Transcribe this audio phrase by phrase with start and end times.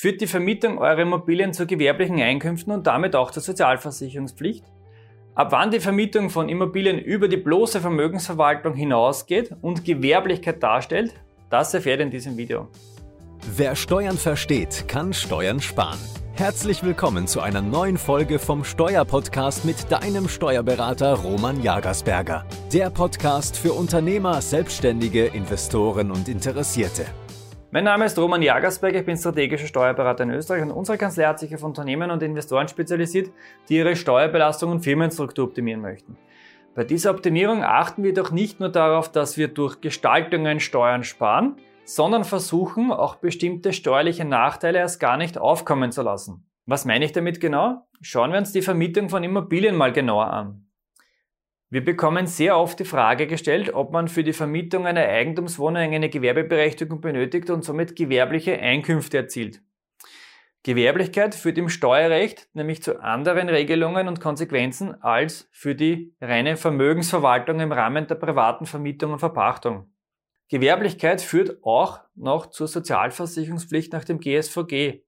[0.00, 4.64] Führt die Vermietung eurer Immobilien zu gewerblichen Einkünften und damit auch zur Sozialversicherungspflicht?
[5.34, 11.14] Ab wann die Vermietung von Immobilien über die bloße Vermögensverwaltung hinausgeht und Gewerblichkeit darstellt,
[11.50, 12.68] das erfährt ihr in diesem Video.
[13.56, 15.98] Wer Steuern versteht, kann Steuern sparen.
[16.34, 22.46] Herzlich willkommen zu einer neuen Folge vom Steuerpodcast mit deinem Steuerberater Roman Jagersberger.
[22.72, 27.04] Der Podcast für Unternehmer, Selbstständige, Investoren und Interessierte.
[27.70, 31.38] Mein Name ist Roman Jagersberger, ich bin strategischer Steuerberater in Österreich und unsere Kanzlei hat
[31.38, 33.30] sich auf Unternehmen und Investoren spezialisiert,
[33.68, 36.16] die ihre Steuerbelastung und Firmenstruktur optimieren möchten.
[36.74, 41.56] Bei dieser Optimierung achten wir doch nicht nur darauf, dass wir durch Gestaltungen Steuern sparen,
[41.84, 46.46] sondern versuchen auch bestimmte steuerliche Nachteile erst gar nicht aufkommen zu lassen.
[46.64, 47.86] Was meine ich damit genau?
[48.00, 50.67] Schauen wir uns die Vermietung von Immobilien mal genauer an.
[51.70, 56.08] Wir bekommen sehr oft die Frage gestellt, ob man für die Vermietung einer Eigentumswohnung eine
[56.08, 59.60] Gewerbeberechtigung benötigt und somit gewerbliche Einkünfte erzielt.
[60.62, 67.60] Gewerblichkeit führt im Steuerrecht nämlich zu anderen Regelungen und Konsequenzen als für die reine Vermögensverwaltung
[67.60, 69.92] im Rahmen der privaten Vermietung und Verpachtung.
[70.48, 75.02] Gewerblichkeit führt auch noch zur Sozialversicherungspflicht nach dem GSVG.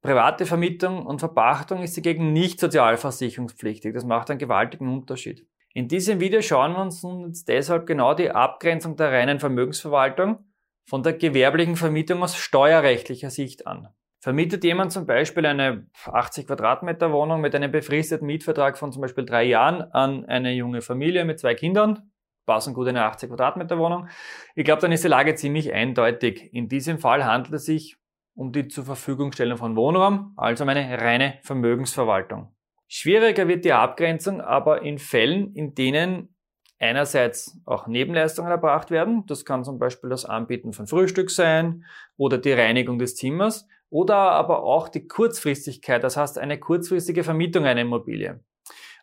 [0.00, 3.92] Private Vermietung und Verpachtung ist dagegen nicht sozialversicherungspflichtig.
[3.92, 5.46] Das macht einen gewaltigen Unterschied.
[5.78, 10.40] In diesem Video schauen wir uns nun deshalb genau die Abgrenzung der reinen Vermögensverwaltung
[10.84, 13.86] von der gewerblichen Vermietung aus steuerrechtlicher Sicht an.
[14.18, 19.24] Vermietet jemand zum Beispiel eine 80 Quadratmeter Wohnung mit einem befristeten Mietvertrag von zum Beispiel
[19.24, 22.10] drei Jahren an eine junge Familie mit zwei Kindern,
[22.44, 24.08] passen gut eine 80 Quadratmeter Wohnung.
[24.56, 26.52] Ich glaube, dann ist die Lage ziemlich eindeutig.
[26.52, 27.96] In diesem Fall handelt es sich
[28.34, 32.52] um die zur Verfügungstellung von Wohnraum, also um eine reine Vermögensverwaltung.
[32.88, 36.34] Schwieriger wird die Abgrenzung aber in Fällen, in denen
[36.78, 39.24] einerseits auch Nebenleistungen erbracht werden.
[39.26, 41.84] Das kann zum Beispiel das Anbieten von Frühstück sein
[42.16, 47.64] oder die Reinigung des Zimmers oder aber auch die Kurzfristigkeit, das heißt eine kurzfristige Vermietung
[47.64, 48.40] einer Immobilie.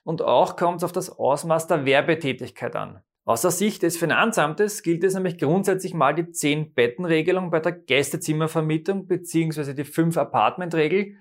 [0.04, 3.02] Und auch kommt es auf das Ausmaß der Werbetätigkeit an.
[3.24, 9.08] Aus der Sicht des Finanzamtes gilt es nämlich grundsätzlich mal die 10-Betten-Regelung bei der Gästezimmervermietung
[9.08, 9.74] bzw.
[9.74, 11.16] die 5-Apartment-Regel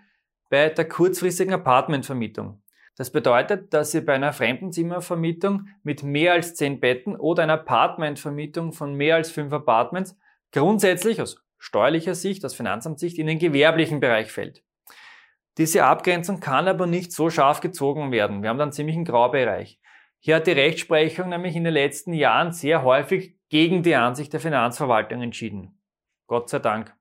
[0.55, 2.63] bei der kurzfristigen Apartmentvermietung.
[2.95, 8.73] Das bedeutet, dass ihr bei einer Fremdenzimmervermietung mit mehr als 10 Betten oder einer Apartmentvermietung
[8.73, 10.17] von mehr als 5 Apartments
[10.53, 14.63] grundsätzlich aus steuerlicher Sicht, aus Finanzamtssicht in den gewerblichen Bereich fällt.
[15.59, 18.43] Diese Abgrenzung kann aber nicht so scharf gezogen werden.
[18.43, 19.81] Wir haben dann ziemlich einen Graubereich.
[20.21, 24.39] Hier hat die Rechtsprechung nämlich in den letzten Jahren sehr häufig gegen die Ansicht der
[24.39, 25.81] Finanzverwaltung entschieden.
[26.29, 26.95] Gott sei Dank.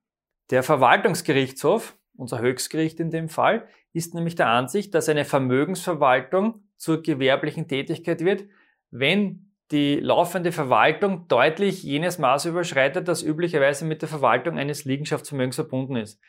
[0.50, 7.02] Der Verwaltungsgerichtshof, unser Höchstgericht in dem Fall, ist nämlich der Ansicht, dass eine Vermögensverwaltung zur
[7.02, 8.44] gewerblichen Tätigkeit wird,
[8.90, 15.56] wenn die laufende Verwaltung deutlich jenes Maß überschreitet, das üblicherweise mit der Verwaltung eines Liegenschaftsvermögens
[15.56, 16.20] verbunden ist.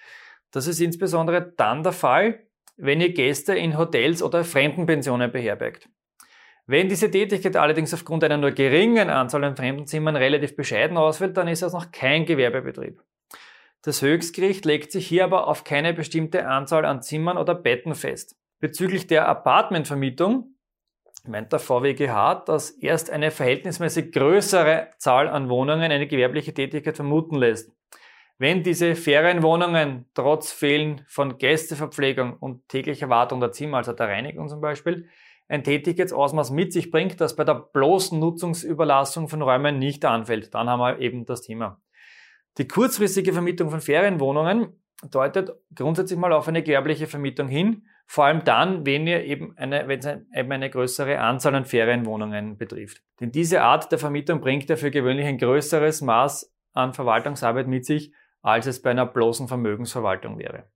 [0.52, 2.40] Das ist insbesondere dann der Fall,
[2.78, 5.90] wenn ihr Gäste in Hotels oder Fremdenpensionen beherbergt.
[6.68, 11.48] Wenn diese Tätigkeit allerdings aufgrund einer nur geringen Anzahl an Fremdenzimmern relativ bescheiden ausfällt, dann
[11.48, 13.02] ist das noch kein Gewerbebetrieb.
[13.86, 18.36] Das Höchstgericht legt sich hier aber auf keine bestimmte Anzahl an Zimmern oder Betten fest.
[18.60, 20.56] Bezüglich der Apartmentvermietung
[21.28, 27.36] meint der VWGH, dass erst eine verhältnismäßig größere Zahl an Wohnungen eine gewerbliche Tätigkeit vermuten
[27.36, 27.72] lässt.
[28.40, 34.50] Wenn diese Ferienwohnungen trotz Fehlen von Gästeverpflegung und täglicher Wartung der Zimmer, also der Reinigung
[34.50, 35.10] zum Beispiel,
[35.48, 40.56] ein Tätigkeitsausmaß mit sich bringt, das bei der bloßen Nutzungsüberlassung von Räumen nicht anfällt.
[40.56, 41.80] Dann haben wir eben das Thema.
[42.58, 48.44] Die kurzfristige Vermietung von Ferienwohnungen deutet grundsätzlich mal auf eine gewerbliche Vermietung hin, vor allem
[48.44, 53.02] dann, wenn ihr eben eine, wenn es eben eine größere Anzahl an Ferienwohnungen betrifft.
[53.20, 57.86] Denn diese Art der Vermietung bringt ja für gewöhnlich ein größeres Maß an Verwaltungsarbeit mit
[57.86, 60.70] sich, als es bei einer bloßen Vermögensverwaltung wäre.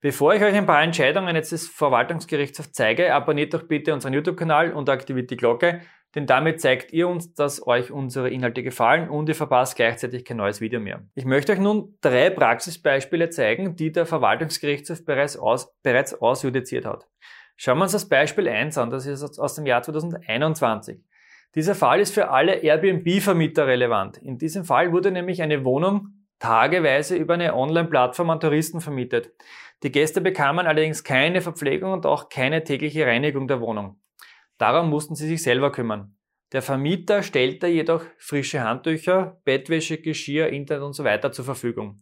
[0.00, 4.72] Bevor ich euch ein paar Entscheidungen jetzt des Verwaltungsgerichtshofs zeige, abonniert doch bitte unseren YouTube-Kanal
[4.72, 5.82] und aktiviert die Glocke,
[6.14, 10.36] denn damit zeigt ihr uns, dass euch unsere Inhalte gefallen und ihr verpasst gleichzeitig kein
[10.36, 11.02] neues Video mehr.
[11.14, 17.06] Ich möchte euch nun drei Praxisbeispiele zeigen, die der Verwaltungsgerichtshof bereits, aus, bereits ausjudiziert hat.
[17.56, 21.00] Schauen wir uns das Beispiel 1 an, das ist aus dem Jahr 2021.
[21.54, 24.18] Dieser Fall ist für alle Airbnb-Vermieter relevant.
[24.18, 26.08] In diesem Fall wurde nämlich eine Wohnung
[26.38, 29.32] tageweise über eine Online-Plattform an Touristen vermietet.
[29.82, 34.01] Die Gäste bekamen allerdings keine Verpflegung und auch keine tägliche Reinigung der Wohnung.
[34.62, 36.14] Darum mussten sie sich selber kümmern.
[36.52, 42.00] Der Vermieter stellte jedoch frische Handtücher, Bettwäsche, Geschirr, Internet und so weiter zur Verfügung.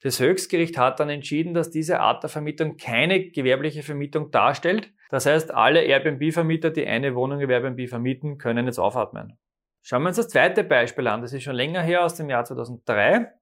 [0.00, 4.90] Das Höchstgericht hat dann entschieden, dass diese Art der Vermietung keine gewerbliche Vermietung darstellt.
[5.10, 9.36] Das heißt, alle Airbnb-Vermieter, die eine Wohnung über Airbnb vermieten, können jetzt aufatmen.
[9.82, 11.20] Schauen wir uns das zweite Beispiel an.
[11.20, 13.34] Das ist schon länger her aus dem Jahr 2003.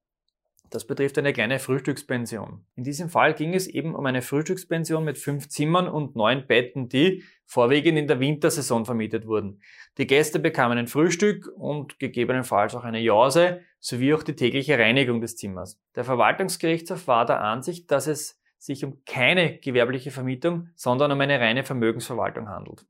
[0.69, 2.65] Das betrifft eine kleine Frühstückspension.
[2.75, 6.89] In diesem Fall ging es eben um eine Frühstückspension mit fünf Zimmern und neun Betten,
[6.89, 9.61] die vorwiegend in der Wintersaison vermietet wurden.
[9.97, 15.21] Die Gäste bekamen ein Frühstück und gegebenenfalls auch eine Jause sowie auch die tägliche Reinigung
[15.21, 15.79] des Zimmers.
[15.95, 21.39] Der Verwaltungsgerichtshof war der Ansicht, dass es sich um keine gewerbliche Vermietung, sondern um eine
[21.39, 22.85] reine Vermögensverwaltung handelt,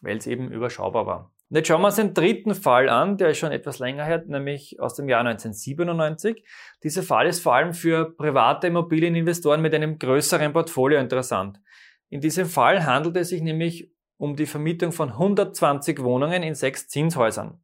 [0.00, 1.35] weil es eben überschaubar war.
[1.48, 4.24] Und jetzt schauen wir uns den dritten Fall an, der ist schon etwas länger her,
[4.26, 6.44] nämlich aus dem Jahr 1997.
[6.82, 11.60] Dieser Fall ist vor allem für private Immobilieninvestoren mit einem größeren Portfolio interessant.
[12.08, 16.88] In diesem Fall handelt es sich nämlich um die Vermietung von 120 Wohnungen in sechs
[16.88, 17.60] Zinshäusern.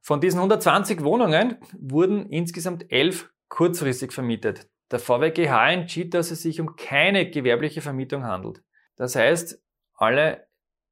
[0.00, 4.68] Von diesen 120 Wohnungen wurden insgesamt elf kurzfristig vermietet.
[4.90, 8.62] Der VWGH entschied, dass es sich um keine gewerbliche Vermietung handelt.
[8.96, 9.62] Das heißt,
[9.94, 10.47] alle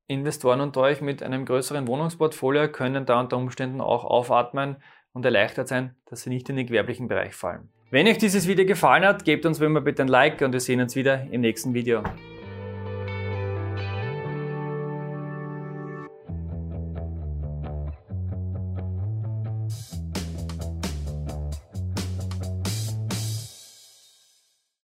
[0.09, 4.77] Investoren unter euch mit einem größeren Wohnungsportfolio können da unter Umständen auch aufatmen
[5.13, 7.69] und erleichtert sein, dass sie nicht in den gewerblichen Bereich fallen.
[7.91, 10.61] Wenn euch dieses Video gefallen hat, gebt uns wie immer bitte ein Like und wir
[10.61, 12.03] sehen uns wieder im nächsten Video.